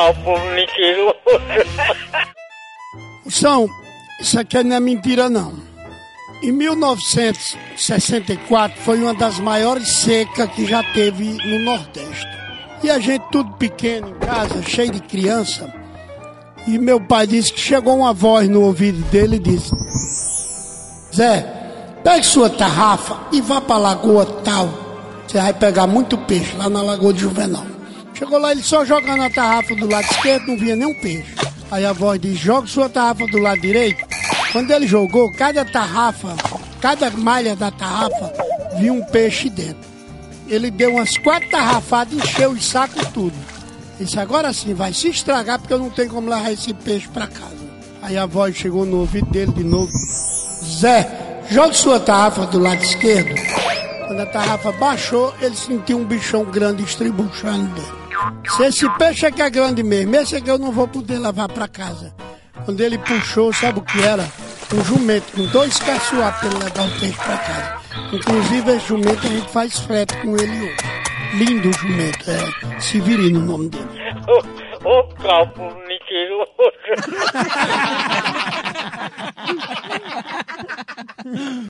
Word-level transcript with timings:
calvo 0.00 0.38
mentiroso. 0.54 1.14
São, 3.28 3.68
isso 4.18 4.40
aqui 4.40 4.64
não 4.64 4.76
é 4.76 4.80
mentira 4.80 5.28
não. 5.28 5.52
Em 6.42 6.50
1964 6.52 8.80
foi 8.80 9.02
uma 9.02 9.12
das 9.12 9.38
maiores 9.38 9.88
secas 9.88 10.50
que 10.52 10.64
já 10.64 10.82
teve 10.94 11.36
no 11.46 11.58
Nordeste. 11.58 12.26
E 12.82 12.90
a 12.90 12.98
gente 12.98 13.26
tudo 13.30 13.52
pequeno 13.58 14.08
em 14.08 14.14
casa, 14.14 14.62
cheio 14.62 14.90
de 14.90 15.00
criança. 15.00 15.70
E 16.66 16.78
meu 16.78 16.98
pai 16.98 17.26
disse 17.26 17.52
que 17.52 17.60
chegou 17.60 17.98
uma 17.98 18.14
voz 18.14 18.48
no 18.48 18.62
ouvido 18.62 19.02
dele 19.10 19.36
e 19.36 19.40
disse: 19.40 19.70
Zé, 21.14 21.42
pegue 22.02 22.24
sua 22.24 22.48
tarrafa 22.48 23.18
e 23.32 23.42
vá 23.42 23.60
para 23.60 23.74
a 23.74 23.78
lagoa 23.78 24.24
tal. 24.42 24.70
Você 25.26 25.36
vai 25.38 25.52
pegar 25.52 25.86
muito 25.86 26.16
peixe 26.16 26.56
lá 26.56 26.70
na 26.70 26.80
lagoa 26.80 27.12
de 27.12 27.20
Juvenal. 27.20 27.66
Chegou 28.20 28.38
lá, 28.38 28.52
ele 28.52 28.62
só 28.62 28.84
jogando 28.84 29.22
a 29.22 29.30
tarrafa 29.30 29.74
do 29.74 29.90
lado 29.90 30.04
esquerdo, 30.04 30.48
não 30.48 30.56
via 30.58 30.76
nenhum 30.76 30.92
peixe. 30.92 31.34
Aí 31.70 31.86
a 31.86 31.92
voz 31.94 32.20
diz: 32.20 32.38
joga 32.38 32.66
sua 32.66 32.86
tarrafa 32.86 33.26
do 33.26 33.38
lado 33.38 33.62
direito. 33.62 34.04
Quando 34.52 34.70
ele 34.72 34.86
jogou, 34.86 35.32
cada 35.32 35.64
tarrafa, 35.64 36.36
cada 36.82 37.10
malha 37.12 37.56
da 37.56 37.70
tarrafa, 37.70 38.30
viu 38.78 38.92
um 38.92 39.02
peixe 39.06 39.48
dentro. 39.48 39.88
Ele 40.46 40.70
deu 40.70 40.96
umas 40.96 41.16
quatro 41.16 41.48
tarrafadas, 41.48 42.12
encheu 42.12 42.50
os 42.50 42.62
sacos 42.62 43.08
tudo. 43.08 43.32
Ele 43.96 44.04
disse: 44.04 44.20
agora 44.20 44.52
sim, 44.52 44.74
vai 44.74 44.92
se 44.92 45.08
estragar 45.08 45.58
porque 45.58 45.72
eu 45.72 45.78
não 45.78 45.88
tenho 45.88 46.10
como 46.10 46.28
levar 46.28 46.52
esse 46.52 46.74
peixe 46.74 47.08
para 47.08 47.26
casa. 47.26 47.56
Aí 48.02 48.18
a 48.18 48.26
voz 48.26 48.54
chegou 48.54 48.84
no 48.84 48.98
ouvido 48.98 49.30
dele 49.30 49.52
de 49.52 49.64
novo: 49.64 49.90
Zé, 50.62 51.40
jogue 51.50 51.74
sua 51.74 51.98
tarrafa 51.98 52.44
do 52.48 52.58
lado 52.58 52.82
esquerdo. 52.82 53.34
Quando 54.06 54.20
a 54.20 54.26
tarrafa 54.26 54.72
baixou, 54.72 55.32
ele 55.40 55.56
sentiu 55.56 55.96
um 55.96 56.04
bichão 56.04 56.44
grande 56.44 56.82
estribuchando 56.82 57.66
dele. 57.68 57.99
Se 58.56 58.64
esse 58.64 58.88
peixe 58.98 59.26
aqui 59.26 59.42
é 59.42 59.50
grande 59.50 59.82
mesmo, 59.82 60.16
esse 60.16 60.36
aqui 60.36 60.50
eu 60.50 60.58
não 60.58 60.72
vou 60.72 60.86
poder 60.86 61.18
levar 61.18 61.48
para 61.48 61.66
casa. 61.68 62.14
Quando 62.64 62.80
ele 62.80 62.98
puxou, 62.98 63.52
sabe 63.52 63.78
o 63.78 63.82
que 63.82 64.00
era? 64.02 64.24
Um 64.74 64.84
jumento 64.84 65.32
com 65.32 65.46
dois 65.46 65.78
caçoados 65.78 66.40
para 66.40 66.48
ele 66.48 66.64
levar 66.64 66.86
o 66.86 67.00
peixe 67.00 67.16
para 67.16 67.38
casa. 67.38 67.80
Inclusive, 68.12 68.70
esse 68.72 68.86
jumento 68.88 69.26
a 69.26 69.30
gente 69.30 69.50
faz 69.50 69.78
frete 69.80 70.16
com 70.18 70.36
ele 70.36 70.62
hoje. 70.62 70.76
Lindo 71.34 71.72
jumento, 71.72 72.30
é 72.30 72.80
Severino 72.80 73.40
o 73.40 73.42
nome 73.42 73.68
dele. 73.70 73.88
Ô, 74.28 74.88
ô 74.88 75.04
calvo 75.14 75.74
mentiroso. 75.86 76.50